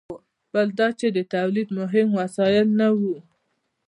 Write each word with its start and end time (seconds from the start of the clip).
بل 0.53 0.67
دا 0.79 0.87
چې 0.99 1.07
د 1.17 1.19
تولید 1.33 1.67
مهم 1.79 2.07
وسایل 2.19 2.67
نه 2.79 2.87
وو. 2.99 3.15